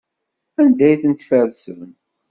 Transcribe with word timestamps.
Anda 0.61 0.83
ay 0.87 0.99
tent-tfersem? 1.01 1.83